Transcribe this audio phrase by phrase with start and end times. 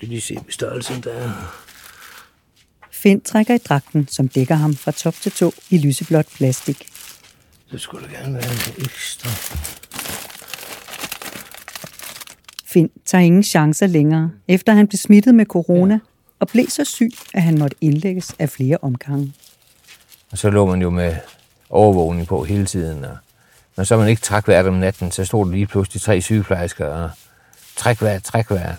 [0.00, 1.32] skal lige se størrelsen der.
[2.90, 6.86] Finn trækker i dragten, som dækker ham fra top til tå i lyseblåt plastik.
[7.70, 9.30] Det skulle da gerne være en ekstra.
[12.64, 15.98] Finn tager ingen chancer længere, efter han blev smittet med corona
[16.38, 19.32] og blev så syg, at han måtte indlægges af flere omgange.
[20.30, 21.16] Og så lå man jo med
[21.70, 23.04] overvågning på hele tiden.
[23.04, 23.16] Og
[23.76, 26.86] når så man ikke træk vejret om natten, så stod der lige pludselig tre sygeplejersker
[26.86, 27.10] og
[27.76, 28.76] træk vejret, træk vejret.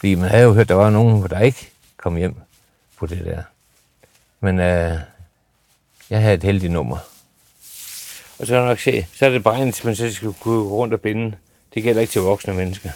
[0.00, 2.34] Fordi man havde jo hørt, at der var nogen, der ikke kom hjem
[2.96, 3.42] på det der.
[4.40, 4.98] Men øh,
[6.10, 6.96] jeg havde et heldigt nummer.
[8.38, 10.68] Og så er nok se, så er det beregnet, at man så skal kunne gå
[10.68, 11.36] rundt og binde.
[11.74, 12.90] Det gælder ikke til voksne mennesker.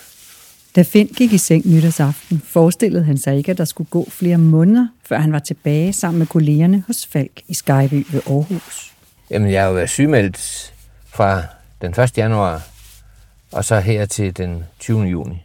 [0.77, 4.39] Da Finn gik i seng nytårsaften, forestillede han sig ikke, at der skulle gå flere
[4.39, 8.93] måneder, før han var tilbage sammen med kollegerne hos Falk i Skyby ved Aarhus.
[9.31, 10.75] Jamen, jeg har jo været sygemeldt
[11.07, 11.43] fra
[11.83, 12.19] den 1.
[12.19, 12.63] januar,
[13.53, 15.03] og så her til den 20.
[15.03, 15.45] juni.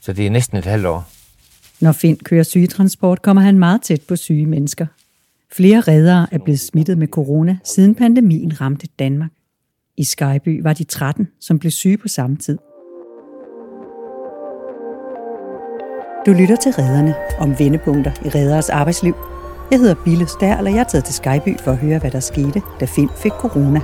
[0.00, 1.10] Så det er næsten et halvt år.
[1.80, 4.86] Når Finn kører sygetransport, kommer han meget tæt på syge mennesker.
[5.52, 9.30] Flere reddere er blevet smittet med corona, siden pandemien ramte Danmark.
[9.96, 12.58] I Skyby var de 13, som blev syge på samme tid.
[16.26, 19.14] Du lytter til Redderne om vendepunkter i redderes arbejdsliv.
[19.70, 22.20] Jeg hedder Bille Stærl, og jeg er taget til Skyby for at høre, hvad der
[22.20, 23.80] skete, da Finn fik corona.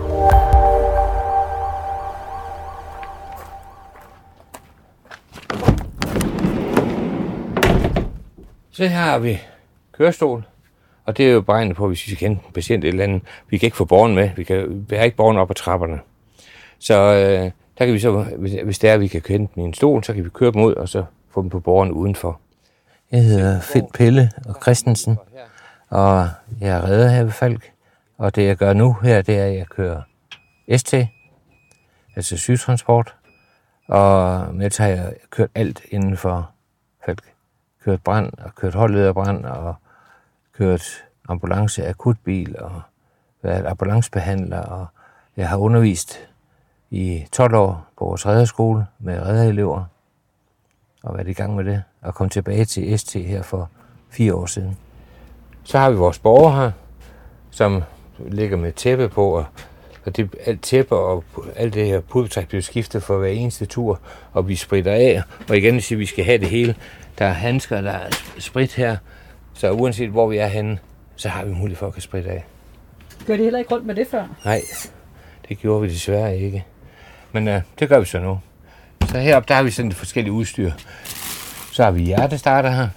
[8.76, 9.40] Så her har vi
[9.92, 10.46] kørestol,
[11.04, 13.22] og det er jo beregnet på, hvis vi skal hente en patient et eller andet.
[13.48, 16.00] Vi kan ikke få borgen med, vi, kan, vi har ikke borgen op ad trapperne.
[16.78, 19.62] Så øh, der kan vi så, hvis, hvis det er, at vi kan hente dem
[19.62, 21.92] i en stol, så kan vi køre dem ud, og så få dem på borgen
[21.92, 22.40] udenfor.
[23.12, 25.18] Jeg hedder Finn Pelle og Christensen,
[25.88, 26.28] og
[26.60, 27.72] jeg er redder her ved Falk.
[28.18, 30.02] Og det jeg gør nu her, det er, at jeg kører
[30.76, 30.94] ST,
[32.16, 33.14] altså sygetransport,
[33.88, 36.50] og med det har jeg kørt alt inden for
[37.06, 37.35] Falk.
[37.86, 39.74] Kørt brand, og kørt holdlederbrand, og
[40.52, 42.82] kørt ambulance, akutbil, og
[43.42, 44.86] været ambulancebehandler, og
[45.36, 46.28] jeg har undervist
[46.90, 49.84] i 12 år på vores redderskole med redderelever,
[51.02, 53.70] og været i gang med det, og kom tilbage til ST her for
[54.10, 54.78] fire år siden.
[55.64, 56.70] Så har vi vores borger her,
[57.50, 57.82] som
[58.18, 59.46] ligger med tæppe på, og,
[60.06, 61.24] og det, alt tæppe og
[61.56, 64.00] alt det her pudetræk bliver skiftet for hver eneste tur,
[64.32, 66.74] og vi spritter af, og igen siger, at vi skal have det hele.
[67.18, 68.96] Der er handsker, der er sprit her,
[69.54, 70.78] så uanset hvor vi er henne,
[71.16, 72.44] så har vi mulighed for at kan spritte af.
[73.26, 74.24] Gør det heller ikke rundt med det før?
[74.44, 74.62] Nej,
[75.48, 76.64] det gjorde vi desværre ikke.
[77.32, 78.38] Men øh, det gør vi så nu.
[79.08, 80.70] Så heroppe, der har vi sådan forskellige udstyr.
[81.72, 82.88] Så har vi hjertestarter her.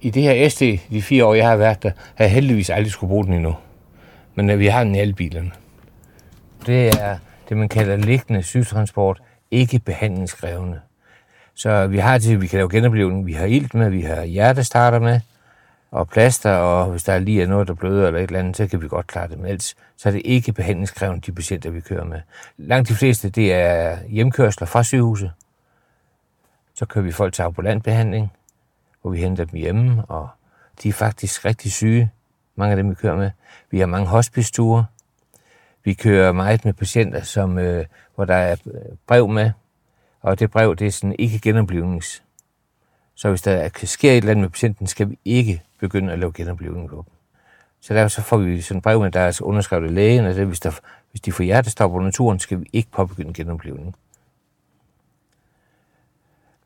[0.00, 2.92] I det her SD, de fire år, jeg har været der, har jeg heldigvis aldrig
[2.92, 3.54] skulle bruge den endnu.
[4.36, 5.50] Men øh, vi har den i alle bilerne.
[6.66, 10.80] Det er det, man kalder liggende sygtransport, ikke behandlingskrævende.
[11.54, 13.26] Så vi har til, vi kan lave genoplevning.
[13.26, 15.20] Vi har ilt med, vi har hjertestarter med,
[15.90, 18.66] og plaster, og hvis der lige er noget, der bløder eller et eller andet, så
[18.66, 19.38] kan vi godt klare det.
[19.38, 22.20] Men ellers, så er det ikke behandlingskrævende, de patienter, vi kører med.
[22.56, 25.32] Langt de fleste, det er hjemkørsler fra sygehuset.
[26.74, 28.32] Så kører vi folk til ambulant behandling,
[29.02, 30.28] hvor vi henter dem hjemme, og
[30.82, 32.10] de er faktisk rigtig syge,
[32.56, 33.30] mange af dem, vi kører med.
[33.70, 34.86] Vi har mange hospice-ture.
[35.84, 37.84] Vi kører meget med patienter, som, øh,
[38.14, 38.56] hvor der er
[39.06, 39.50] brev med,
[40.20, 42.22] og det brev, det er sådan ikke genoplevnings.
[43.14, 46.32] Så hvis der sker et eller andet med patienten, skal vi ikke begynde at lave
[46.32, 47.12] genoplevning på dem.
[47.80, 50.34] Så derfor så får vi sådan et brev med, der er underskrevet af lægen, og
[50.34, 50.78] det, hvis, der,
[51.10, 53.94] hvis de får hjertestop under turen, skal vi ikke påbegynde genoplevning.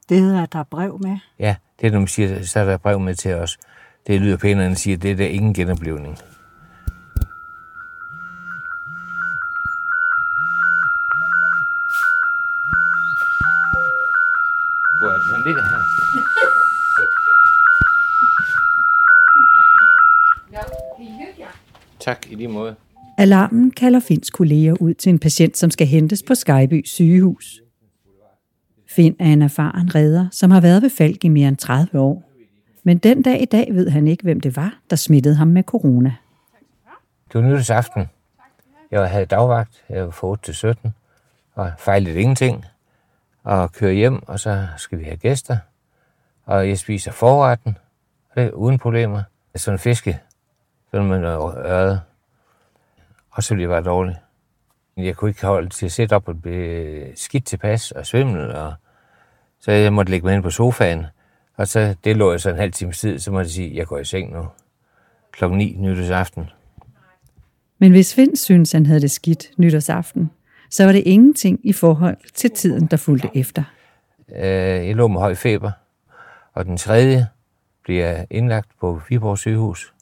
[0.08, 1.18] Det hedder, at der er brev med.
[1.38, 3.58] Ja, det er, når man siger, så er der brev med til os.
[4.06, 6.18] Det lyder pænere, end at sige, at det er der ingen genoplevning.
[14.98, 15.80] Hvor er det, den ligger her?
[22.00, 22.74] Tak, i lige måde.
[23.18, 27.60] Alarmen kalder Finns kolleger ud til en patient, som skal hentes på Skyby sygehus.
[28.90, 32.29] Finn er en erfaren redder, som har været ved Falk i mere end 30 år.
[32.82, 35.62] Men den dag i dag ved han ikke, hvem det var, der smittede ham med
[35.62, 36.14] corona.
[37.32, 38.10] Det var nytårsaften.
[38.90, 39.84] Jeg havde dagvagt.
[39.88, 40.94] Jeg var fra 8 til 17.
[41.54, 42.64] Og fejlede ingenting.
[43.44, 45.56] Og kører hjem, og så skal vi have gæster.
[46.44, 47.78] Og jeg spiser forretten.
[48.30, 49.22] Og det er uden problemer.
[49.56, 50.20] Sådan en fiske.
[50.90, 52.00] Sådan med noget ørde.
[53.30, 54.16] Og så blev jeg bare dårlig.
[54.96, 58.54] Jeg kunne ikke holde til at sætte op og blive skidt tilpas og svimmel.
[58.54, 58.74] Og
[59.60, 61.06] så jeg måtte lægge mig ind på sofaen.
[61.60, 63.86] Og så det lå jeg så en halv time tid, så måtte jeg sige, jeg
[63.86, 64.48] går i seng nu.
[65.32, 66.50] Klokken 9 nytårsaften.
[67.78, 70.30] Men hvis Finn synes, han havde det skidt nytårsaften,
[70.70, 73.62] så var det ingenting i forhold til tiden, der fulgte efter.
[74.28, 74.42] øh,
[74.86, 75.70] jeg lå med høj feber.
[76.54, 77.26] Og den tredje
[77.84, 79.94] blev jeg indlagt på Viborg sygehus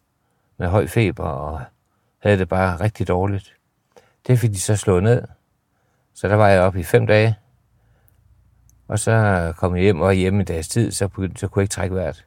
[0.59, 1.61] med høj feber og
[2.19, 3.55] havde det bare rigtig dårligt.
[4.27, 5.23] Det fik de så slået ned.
[6.15, 7.37] Så der var jeg oppe i fem dage.
[8.89, 11.61] Og så kom jeg hjem og var hjemme i dags tid, så, begyndte, så kunne
[11.61, 12.27] jeg ikke trække vejret.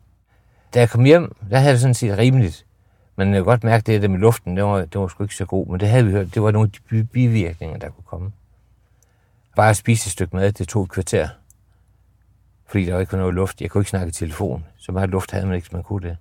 [0.74, 2.66] Da jeg kom hjem, der havde det sådan set rimeligt.
[3.16, 5.24] Men jeg kunne godt mærke, at det der med luften, det var, det var sgu
[5.24, 5.68] ikke så god.
[5.68, 8.32] Men det havde vi hørt, det var nogle af de bivirkninger, der kunne komme.
[9.56, 11.30] Bare at spise et stykke mad, det tog et kvarter.
[12.68, 13.62] Fordi der var ikke noget luft.
[13.62, 14.66] Jeg kunne ikke snakke i telefon.
[14.78, 16.18] Så meget luft havde man ikke, så man kunne det.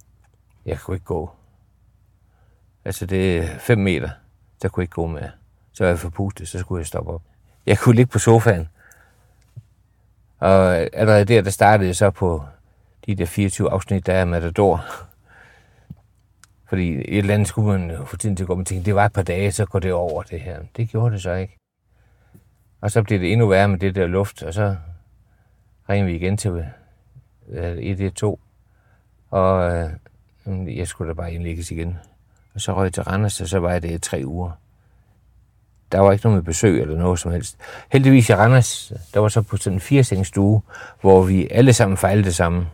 [0.66, 1.30] Jeg kunne ikke gå.
[2.84, 4.10] Altså det er fem meter,
[4.62, 5.28] der kunne jeg ikke gå med.
[5.72, 7.22] Så var jeg forpustet, så skulle jeg stoppe op.
[7.66, 8.68] Jeg kunne ligge på sofaen.
[10.40, 12.44] Og allerede der, der startede jeg så på
[13.06, 14.84] de der 24 afsnit, der er Matador.
[16.68, 19.06] Fordi et eller andet skulle man få tiden til at gå, men tænkte, det var
[19.06, 20.60] et par dage, så går det over det her.
[20.76, 21.56] Det gjorde det så ikke.
[22.80, 24.76] Og så blev det endnu værre med det der luft, og så
[25.88, 26.66] ringede vi igen til
[27.48, 28.38] 112.
[29.30, 31.98] Og øh, jeg skulle da bare indlægges igen.
[32.54, 34.50] Og så røg jeg til Randers, og så var jeg det i tre uger.
[35.92, 37.56] Der var ikke noget med besøg eller noget som helst.
[37.92, 40.62] Heldigvis i Randers, der var så på sådan en firesengsstue,
[41.00, 42.66] hvor vi alle sammen fejlede det samme.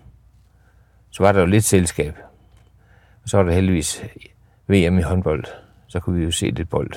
[1.11, 2.17] Så var der jo lidt selskab.
[3.23, 4.03] Og så var der heldigvis
[4.69, 5.45] VM i håndbold.
[5.87, 6.93] Så kunne vi jo se lidt bold.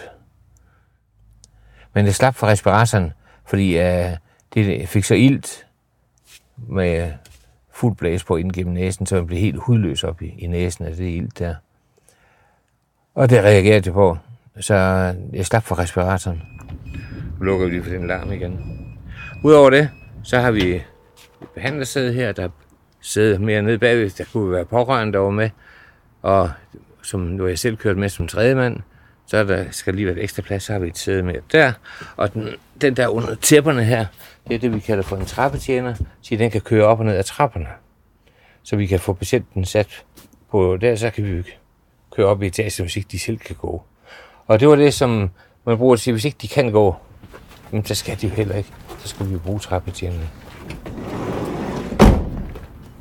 [1.94, 3.14] Men det slap for respiratoren,
[3.46, 4.12] fordi uh,
[4.54, 5.68] det fik så ilt
[6.58, 7.12] med
[7.72, 10.86] fuld blæs på ind gennem næsen, så man blev helt hudløs op i, i næsen
[10.86, 11.56] af det ilt der.
[13.16, 14.18] Og det reagerede jeg på,
[14.60, 14.76] så
[15.34, 16.42] jeg slap for respiratoren.
[17.40, 18.60] Nu lukker vi lige for den larm igen.
[19.44, 19.90] Udover det,
[20.24, 20.82] så har vi
[21.56, 22.50] behandlersæde her, der
[23.02, 24.10] sidder mere nede bagved.
[24.10, 25.50] Der kunne være pårørende, der var med.
[26.22, 26.52] Og
[27.04, 28.78] som nu jeg selv kørt med som tredje mand,
[29.28, 31.74] så der skal lige være et ekstra plads, så har vi et sæde med der.
[32.16, 32.50] Og den,
[32.82, 34.06] den der under tæpperne her,
[34.48, 37.16] det er det, vi kalder for en trappetjener, så den kan køre op og ned
[37.16, 37.68] ad trapperne.
[38.64, 40.04] Så vi kan få patienten sat
[40.52, 41.44] på der, så kan vi
[42.16, 43.84] køre op i etagen, hvis ikke de selv kan gå.
[44.50, 45.30] Og det var det, som
[45.66, 46.96] man bruger at sige, hvis ikke de kan gå,
[47.86, 48.70] så skal de jo heller ikke.
[49.00, 50.28] Så skal vi bruge trappetjenerne.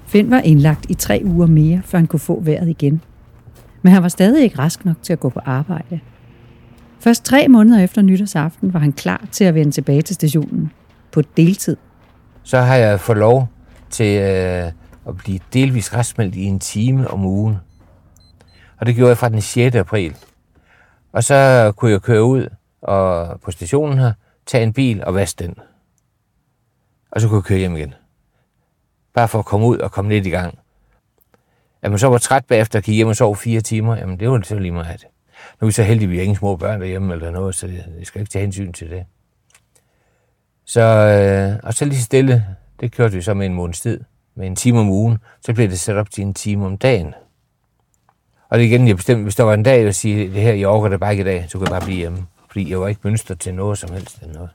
[0.07, 3.03] Finn var indlagt i tre uger mere, før han kunne få vejret igen.
[3.83, 6.01] Men han var stadig ikke rask nok til at gå på arbejde.
[7.01, 10.73] Først tre måneder efter nytårsaften var han klar til at vende tilbage til stationen
[11.13, 11.77] på deltid.
[12.43, 13.49] Så har jeg fået lov
[13.91, 14.73] til øh,
[15.09, 17.57] at blive delvis restmeldt i en time om ugen.
[18.81, 19.77] Og det gjorde jeg fra den 6.
[19.77, 20.15] april.
[21.19, 22.49] Og så kunne jeg køre ud
[22.83, 24.13] og på stationen her,
[24.47, 25.55] tage en bil og vaske den.
[27.11, 27.95] Og så kunne jeg køre hjem igen.
[29.15, 30.59] Bare for at komme ud og komme lidt i gang.
[31.83, 34.31] At man så var træt bagefter og gik hjem og sov fire timer, jamen det
[34.31, 35.07] var det så lige meget.
[35.61, 37.67] Nu er vi så heldige, at vi har ingen små børn derhjemme eller noget, så
[37.67, 39.05] jeg skal ikke tage hensyn til det.
[40.65, 42.47] Så, øh, og så lige stille,
[42.81, 44.01] det kørte vi så med en måneds tid,
[44.35, 47.15] med en time om ugen, så blev det sat op til en time om dagen.
[48.49, 50.69] Og det igen, jeg bestemte, hvis der var en dag, jeg sige, det her, jeg
[50.69, 52.27] overgår det bare ikke i dag, så kunne jeg bare blive hjemme.
[52.49, 54.51] Fordi jeg var ikke mønster til noget som helst eller noget.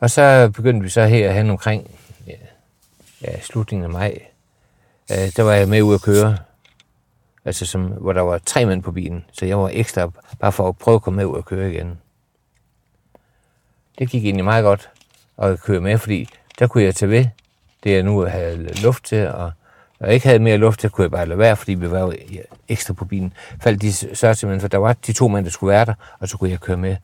[0.00, 1.90] Og så begyndte vi så her hen omkring
[2.26, 2.32] ja,
[3.22, 4.18] ja, slutningen af maj.
[5.10, 6.38] Øh, der var jeg med ud at køre.
[7.44, 9.24] Altså som, hvor der var tre mænd på bilen.
[9.32, 11.98] Så jeg var ekstra bare for at prøve at komme med ud og køre igen.
[13.98, 14.90] Det gik egentlig meget godt
[15.38, 17.26] at køre med, fordi der kunne jeg tage ved
[17.84, 19.52] det, jeg nu havde luft til, og
[20.00, 22.00] når jeg ikke havde mere luft, så kunne jeg bare lade være, fordi vi var
[22.00, 22.12] jo
[22.68, 23.32] ekstra på bilen.
[23.62, 26.28] Faldt de så simpelthen, for der var de to mænd, der skulle være der, og
[26.28, 26.96] så kunne jeg køre med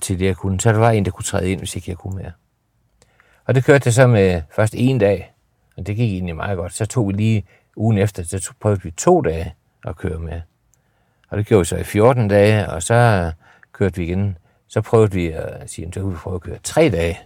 [0.00, 0.60] til det, jeg kunne.
[0.60, 2.32] Så der var en, der kunne træde ind, hvis ikke jeg kunne mere.
[3.46, 5.32] Og det kørte jeg så med først en dag,
[5.76, 6.74] og det gik egentlig meget godt.
[6.74, 7.44] Så tog vi lige
[7.76, 9.54] ugen efter, så prøvede vi to dage
[9.84, 10.40] at køre med.
[11.28, 13.32] Og det gjorde vi så i 14 dage, og så
[13.72, 14.36] kørte vi igen.
[14.68, 17.18] Så prøvede vi at sige, så kunne vi prøve at køre tre dage.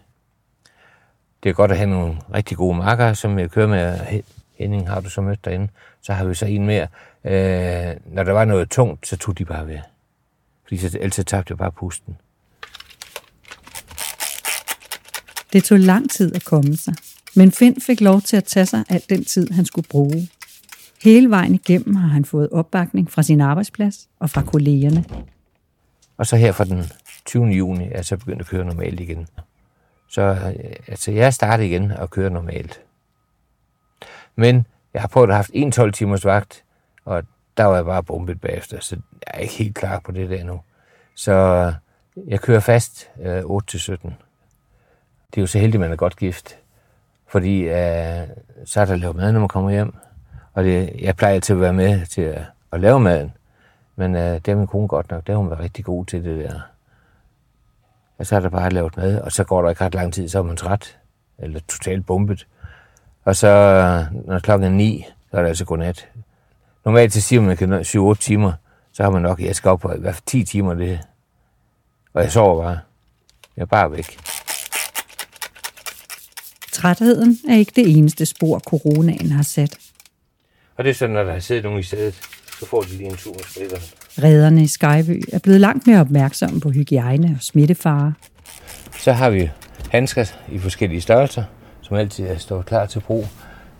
[1.42, 3.98] Det er godt at have nogle rigtig gode marker, som jeg kører med
[4.58, 5.68] Henning har du så mødt derinde.
[6.02, 6.86] Så har vi så en mere.
[7.24, 9.78] Øh, når der var noget tungt, så tog de bare ved.
[10.64, 12.16] Fordi så, ellers så tabte jeg bare pusten.
[15.52, 16.94] Det tog lang tid at komme sig.
[17.36, 20.28] Men Finn fik lov til at tage sig al den tid, han skulle bruge.
[21.02, 25.04] Hele vejen igennem har han fået opbakning fra sin arbejdsplads og fra kollegerne.
[26.16, 26.84] Og så her fra den
[27.24, 27.46] 20.
[27.46, 29.26] juni er jeg så begyndt at køre normalt igen.
[30.08, 30.54] Så øh,
[30.86, 32.80] altså, jeg startede igen at køre normalt.
[34.36, 36.64] Men jeg har prøvet at have en 12 timers vagt,
[37.04, 37.22] og
[37.56, 40.44] der var jeg bare bombet bagefter, så jeg er ikke helt klar på det der
[40.44, 40.60] nu.
[41.14, 41.72] Så øh,
[42.28, 43.42] jeg kører fast øh, 8-17.
[45.30, 46.58] Det er jo så heldigt, at man er godt gift,
[47.26, 48.26] fordi øh,
[48.64, 49.94] så er der lavet mad, når man kommer hjem.
[50.52, 53.32] Og det, jeg plejer til at være med til at, at lave maden.
[53.96, 56.24] Men øh, det er min kone godt nok, det har hun været rigtig god til
[56.24, 56.60] det der.
[58.18, 60.28] Og så er der bare lavet mad, og så går der ikke ret lang tid,
[60.28, 60.98] så er man træt.
[61.38, 62.46] eller totalt bombet.
[63.24, 63.48] Og så,
[64.26, 66.08] når klokken er 9, så er det altså godnat.
[66.84, 68.52] Normalt så siger man, at man kan 7-8 timer,
[68.92, 71.00] så har man nok, jeg skal op på i hvert fald 10 timer det.
[72.14, 72.78] Og jeg sover bare.
[73.56, 74.18] Jeg er bare væk.
[76.72, 79.78] Trætheden er ikke det eneste spor, coronaen har sat.
[80.76, 82.14] Og det er sådan, når der har siddet nogen i sædet,
[82.60, 83.78] så får de lige en tur med spritter.
[84.22, 88.14] Redderne i Skyby er blevet langt mere opmærksomme på hygiejne og smittefare.
[88.98, 89.50] Så har vi
[89.90, 91.44] handsker i forskellige størrelser,
[91.84, 93.24] som altid står klar til brug.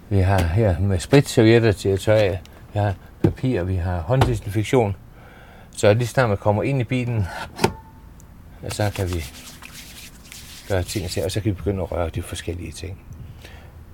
[0.09, 2.41] Vi har her med spritservietter til at tørre af.
[2.73, 4.97] Vi har papir, vi har hånddesinfektion.
[5.77, 7.27] Så lige snart man kommer ind i bilen,
[8.69, 9.25] så kan vi
[10.69, 13.01] gøre ting til, og så kan vi begynde at røre de forskellige ting.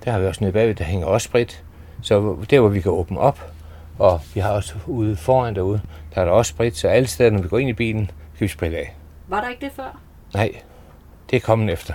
[0.05, 1.63] Der har vi også nede bagved, der hænger også sprit.
[2.01, 3.51] Så der, hvor vi kan åbne op,
[3.99, 5.81] og vi har også ude foran derude,
[6.15, 8.39] der er der også sprit, så alle steder, når vi går ind i bilen, kan
[8.39, 8.95] vi spritte af.
[9.27, 9.99] Var der ikke det før?
[10.33, 10.51] Nej,
[11.29, 11.93] det er kommet efter.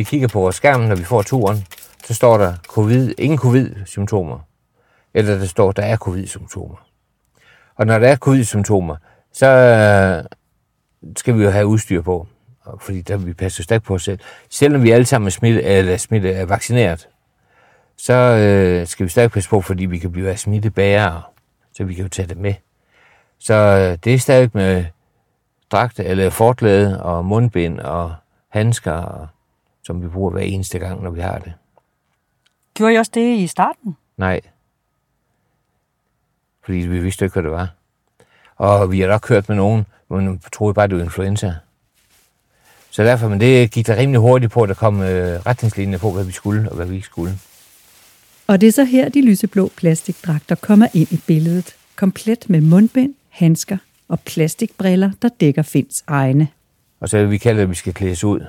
[0.00, 1.66] Vi kigger på vores skærm, når vi får turen,
[2.04, 4.38] så står der COVID, ingen covid-symptomer.
[5.14, 6.86] Eller der står, der er covid-symptomer.
[7.76, 8.96] Og når der er covid-symptomer,
[9.32, 10.24] så øh,
[11.16, 12.26] skal vi jo have udstyr på.
[12.80, 14.18] Fordi der vi passer stærkt på os selv.
[14.50, 17.08] Selvom vi alle sammen er, smitte, eller smitte, er vaccineret,
[17.96, 21.22] så øh, skal vi stadig passe på, fordi vi kan blive smittebærere.
[21.72, 22.54] Så vi kan jo tage det med.
[23.38, 24.84] Så øh, det er stadig med
[25.70, 28.14] dragt eller forklæde og mundbind og
[28.48, 29.28] handsker, og,
[29.90, 31.52] som vi bruger hver eneste gang, når vi har det.
[32.74, 33.96] Gjorde I også det i starten?
[34.16, 34.40] Nej.
[36.64, 37.74] Fordi vi vidste ikke, hvad det var.
[38.56, 41.54] Og vi har nok hørt med nogen, men troede bare, det var influenza.
[42.90, 46.10] Så derfor, men det gik der rimelig hurtigt på, at der kom øh, retningslinjer på,
[46.10, 47.38] hvad vi skulle og hvad vi ikke skulle.
[48.46, 51.74] Og det er så her, de lyseblå plastikdragter kommer ind i billedet.
[51.96, 53.78] Komplet med mundbind, handsker
[54.08, 56.48] og plastikbriller, der dækker Finds egne.
[57.00, 58.46] Og så vi kalder det, at vi skal klædes ud.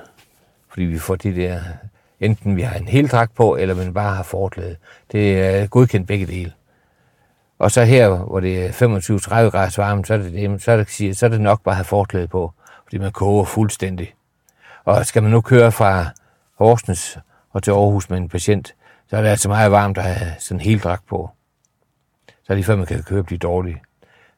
[0.72, 1.60] Fordi vi får de der,
[2.20, 4.76] enten vi har en hel dragt på, eller man bare har forklæde.
[5.12, 6.52] Det er godkendt begge dele.
[7.58, 11.16] Og så her, hvor det er 25-30 grader varme, så er det, så er det,
[11.18, 12.52] så er det nok bare at have forklæde på,
[12.84, 14.14] fordi man koger fuldstændig.
[14.84, 16.06] Og skal man nu køre fra
[16.58, 17.18] Horsens
[17.50, 18.74] og til Aarhus med en patient,
[19.06, 21.30] så er det altså meget varmt at have sådan en hel dragt på.
[22.28, 23.82] Så er det før, man kan køre og blive dårlig.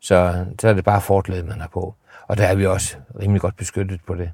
[0.00, 1.94] Så, så er det bare forklæde, man har på.
[2.26, 4.32] Og der er vi også rimelig godt beskyttet på det.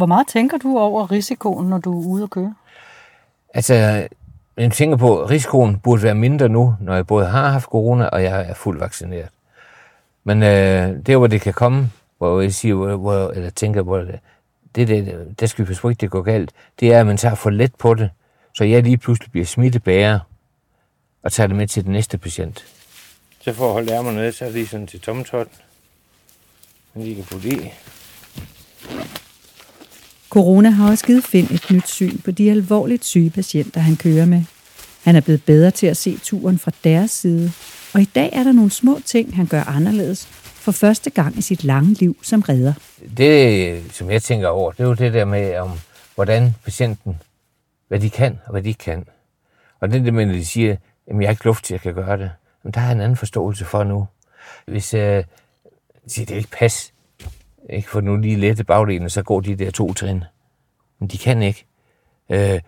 [0.00, 2.54] Hvor meget tænker du over risikoen, når du er ude at køre?
[3.54, 3.74] Altså,
[4.56, 8.04] jeg tænker på, at risikoen burde være mindre nu, når jeg både har haft corona,
[8.06, 9.28] og jeg er fuldt vaccineret.
[10.24, 13.98] Men øh, det, hvor det kan komme, hvor jeg siger, hvor, hvor, eller tænker, hvor
[13.98, 14.20] det,
[14.74, 17.16] det, det, der skal vi passe på, ikke det går galt, det er, at man
[17.16, 18.10] tager for let på det,
[18.54, 20.18] så jeg lige pludselig bliver smittebærer
[21.22, 22.64] og tager det med til den næste patient.
[23.40, 25.48] Så for at holde ærmerne ned, så er det lige sådan til tommetot.
[26.94, 27.72] Man lige kan putte i.
[30.30, 34.26] Corona har også givet Finn et nyt syn på de alvorligt syge patienter, han kører
[34.26, 34.42] med.
[35.04, 37.52] Han er blevet bedre til at se turen fra deres side,
[37.94, 40.26] og i dag er der nogle små ting, han gør anderledes
[40.60, 42.72] for første gang i sit lange liv som redder.
[43.16, 45.70] Det, som jeg tænker over, det er jo det der med, om
[46.14, 47.18] hvordan patienten,
[47.88, 49.04] hvad de kan og hvad de ikke kan.
[49.80, 51.94] Og det der med, at de siger, at jeg har ikke luft til, at jeg
[51.94, 52.30] kan gøre det.
[52.62, 54.06] Men der har jeg en anden forståelse for nu.
[54.66, 55.24] Hvis øh, jeg
[56.06, 56.92] siger, det er ikke pas,
[57.72, 60.24] ikke for nu lige lette bagdelen, så går de der to trin.
[60.98, 61.66] Men de kan ikke.
[62.30, 62.60] Øh,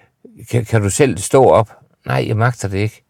[0.51, 1.71] kan, kan du selv stå op?
[2.07, 3.03] Nej, jeg magter det ikke.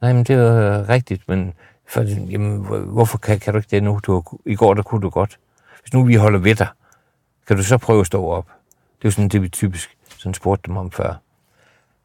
[0.00, 1.52] Nej, men det er øh, rigtigt, men
[1.88, 2.58] for, jamen,
[2.92, 4.00] hvorfor kan, kan du ikke det nu?
[4.06, 5.38] Du, I går der kunne du godt.
[5.82, 6.68] Hvis nu vi holder ved dig,
[7.46, 8.46] kan du så prøve at stå op?
[8.98, 11.14] Det er jo sådan det, vi typisk sådan spurgte dem om før.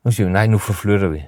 [0.04, 1.24] Nu siger vi, nej, nu forflytter vi.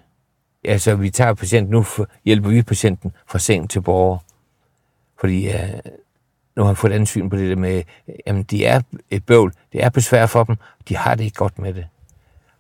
[0.66, 1.86] Altså, vi tager patienten, nu
[2.26, 4.18] hjælper vi patienten fra seng til borger.
[5.20, 5.70] Fordi ja,
[6.56, 7.84] nu har han fået ansyn på det der med,
[8.28, 10.56] jamen, de er et bøvl, det er besvær for dem,
[10.90, 11.86] de har det ikke godt med det.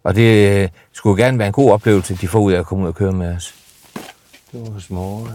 [0.03, 2.83] Og det uh, skulle gerne være en god oplevelse, de får ud af at komme
[2.83, 3.55] ud og køre med os.
[4.51, 5.27] Det var små.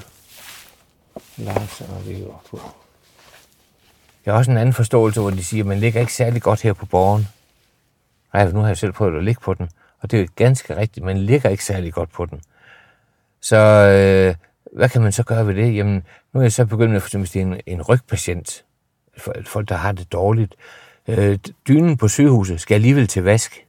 [1.37, 2.61] Lars og vi var på.
[4.27, 6.63] Jeg har også en anden forståelse, hvor de siger, at man ligger ikke særlig godt
[6.63, 7.29] her på borgen.
[8.35, 9.71] Nej, nu har jeg selv prøvet at ligge på den,
[10.01, 12.41] og det er jo ganske rigtigt, man ligger ikke særlig godt på den.
[13.41, 14.35] Så øh,
[14.77, 15.77] hvad kan man så gøre ved det?
[15.77, 16.03] Jamen,
[16.33, 18.65] nu er jeg så begyndt med, for eksempel, en, en rygpatient,
[19.47, 20.55] folk, der har det dårligt.
[21.09, 23.67] Øh, dynen på sygehuset skal alligevel til vask.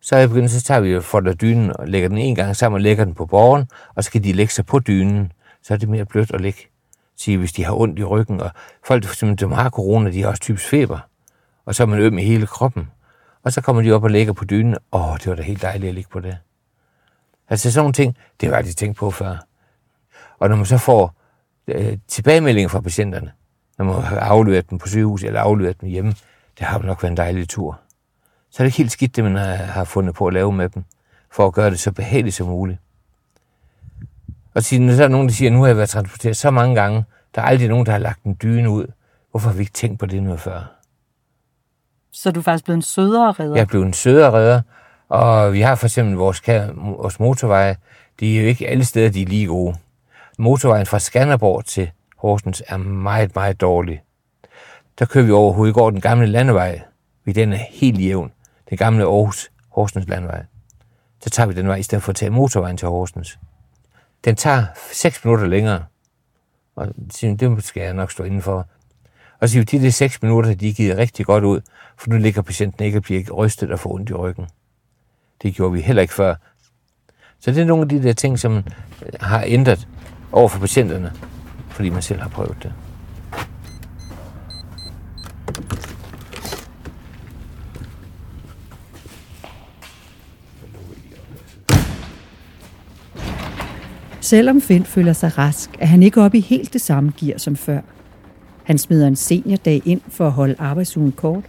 [0.00, 2.56] Så er jeg begyndt, så tager vi for der dynen og lægger den en gang
[2.56, 5.32] sammen og lægger den på borgen, og så skal de lægge sig på dynen.
[5.62, 6.60] Så er det mere blødt at ligge.
[7.16, 8.50] Sige, hvis de har ondt i ryggen, og
[8.84, 10.98] folk, som har corona, de har også typisk feber.
[11.64, 12.90] Og så er man øm i hele kroppen.
[13.42, 14.76] Og så kommer de op og lægger på dynen.
[14.92, 16.38] Åh, det var da helt dejligt at ligge på det.
[17.48, 19.51] Altså sådan nogle ting, det var de tænkt på før.
[20.42, 21.14] Og når man så får
[21.68, 23.32] øh, tilbagemeldinger fra patienterne,
[23.78, 26.14] når man har afleveret dem på sygehus eller afleveret dem hjemme,
[26.58, 27.80] det har nok været en dejlig tur.
[28.50, 30.68] så er det ikke helt skidt, det man har, har fundet på at lave med
[30.68, 30.84] dem,
[31.32, 32.78] for at gøre det så behageligt som muligt.
[34.54, 37.04] Og så er der nogen, der siger, nu har jeg været transporteret så mange gange,
[37.34, 38.86] der er aldrig nogen, der har lagt en dyne ud.
[39.30, 40.72] Hvorfor har vi ikke tænkt på det noget før?
[42.12, 43.54] Så du er faktisk blevet en sødere redder?
[43.54, 44.62] Jeg er blevet en sødere redder,
[45.08, 46.42] og vi har for eksempel vores,
[46.76, 47.76] vores motorveje.
[48.20, 49.76] De er jo ikke alle steder, de er lige gode.
[50.38, 54.02] Motorvejen fra Skanderborg til Horsens er meget, meget dårlig.
[54.98, 56.80] Der kører vi over Hovedgård, den gamle landevej.
[57.24, 58.32] Vi den er helt jævn.
[58.70, 60.44] Den gamle Aarhus Horsens landevej.
[61.20, 63.38] Så tager vi den vej, i stedet for at tage motorvejen til Horsens.
[64.24, 65.84] Den tager 6 minutter længere.
[66.76, 68.66] Og det skal jeg nok stå indenfor.
[69.40, 71.60] Og så de der 6 minutter, de givet rigtig godt ud,
[71.96, 74.46] for nu ligger patienten ikke og bliver rystet og får ondt i ryggen.
[75.42, 76.34] Det gjorde vi heller ikke før.
[77.40, 78.64] Så det er nogle af de der ting, som
[79.20, 79.88] har ændret
[80.32, 81.12] over for patienterne,
[81.70, 82.72] fordi man selv har prøvet det.
[94.20, 97.56] Selvom Finn føler sig rask, er han ikke oppe i helt det samme gear som
[97.56, 97.80] før.
[98.62, 101.44] Han smider en seniordag ind for at holde arbejdsugen kort.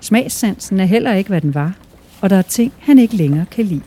[0.00, 1.72] Smagssansen er heller ikke, hvad den var,
[2.20, 3.82] og der er ting, han ikke længere kan lide.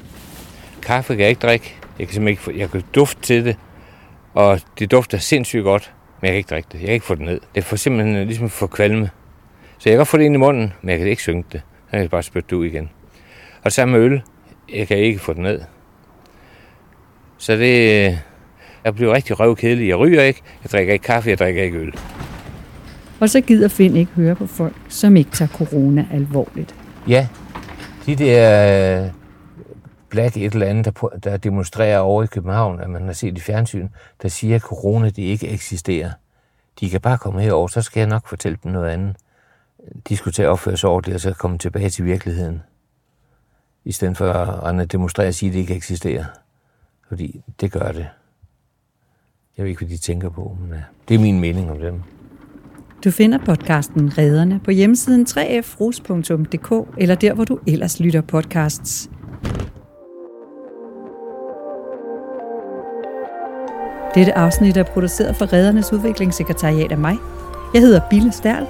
[0.81, 1.75] Kaffe kan jeg ikke drikke.
[1.99, 3.55] Jeg kan simpelthen ikke få, jeg kan dufte til det,
[4.33, 6.79] og det dufter sindssygt godt, men jeg kan ikke drikke det.
[6.79, 7.39] Jeg kan ikke få det ned.
[7.55, 9.09] Det får simpelthen ligesom for kvalme.
[9.77, 11.61] Så jeg kan godt få det ind i munden, men jeg kan ikke synge det.
[11.91, 12.89] Jeg kan bare spytte det ud igen.
[13.63, 14.21] Og samme med øl.
[14.73, 15.61] Jeg kan ikke få det ned.
[17.37, 18.19] Så det,
[18.83, 19.87] jeg bliver rigtig røvkedelig.
[19.87, 21.93] Jeg ryger ikke, jeg drikker ikke kaffe, jeg drikker ikke øl.
[23.19, 26.75] Og så gider Finn ikke høre på folk, som ikke tager corona alvorligt.
[27.07, 27.27] Ja,
[28.05, 29.09] de der
[30.09, 33.37] øh, Black et eller andet, der, der demonstrerer over i København, at man har set
[33.37, 33.87] i fjernsyn,
[34.21, 36.11] der siger, at corona det ikke eksisterer.
[36.79, 39.15] De kan bare komme herover, så skal jeg nok fortælle dem noget andet.
[40.09, 42.61] De skulle tage at opføre sig ordentligt, og så komme tilbage til virkeligheden.
[43.85, 46.25] I stedet for at demonstrere og sige, at det ikke eksisterer.
[47.07, 48.07] Fordi det gør det.
[49.57, 52.01] Jeg ved ikke, hvad de tænker på, men ja, det er min mening om dem.
[53.03, 59.09] Du finder podcasten Rederne på hjemmesiden 3frus.dk eller der, hvor du ellers lytter podcasts.
[64.15, 67.17] Dette afsnit er produceret for Redernes udviklingssekretariat af mig.
[67.73, 68.65] Jeg hedder Bille Sterl.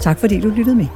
[0.00, 0.86] Tak fordi du lyttede med.